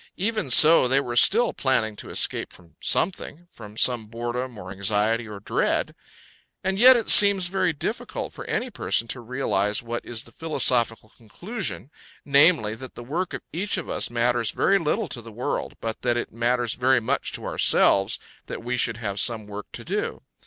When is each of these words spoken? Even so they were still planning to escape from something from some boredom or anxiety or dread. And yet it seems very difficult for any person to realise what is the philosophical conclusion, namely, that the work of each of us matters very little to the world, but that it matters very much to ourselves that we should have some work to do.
Even 0.17 0.49
so 0.49 0.87
they 0.87 0.99
were 0.99 1.15
still 1.15 1.53
planning 1.53 1.95
to 1.97 2.09
escape 2.09 2.51
from 2.51 2.75
something 2.81 3.47
from 3.51 3.77
some 3.77 4.07
boredom 4.07 4.57
or 4.57 4.71
anxiety 4.71 5.27
or 5.27 5.39
dread. 5.39 5.93
And 6.63 6.79
yet 6.79 6.97
it 6.97 7.11
seems 7.11 7.45
very 7.49 7.71
difficult 7.71 8.33
for 8.33 8.43
any 8.45 8.71
person 8.71 9.07
to 9.09 9.19
realise 9.21 9.83
what 9.83 10.03
is 10.03 10.23
the 10.23 10.31
philosophical 10.31 11.09
conclusion, 11.09 11.91
namely, 12.25 12.73
that 12.73 12.95
the 12.95 13.03
work 13.03 13.35
of 13.35 13.43
each 13.53 13.77
of 13.77 13.89
us 13.91 14.09
matters 14.09 14.49
very 14.49 14.79
little 14.79 15.07
to 15.07 15.21
the 15.21 15.31
world, 15.31 15.75
but 15.79 16.01
that 16.01 16.17
it 16.17 16.33
matters 16.33 16.73
very 16.73 16.99
much 16.99 17.31
to 17.33 17.45
ourselves 17.45 18.17
that 18.47 18.63
we 18.63 18.77
should 18.77 18.97
have 18.97 19.19
some 19.19 19.45
work 19.45 19.67
to 19.73 19.83
do. 19.85 20.23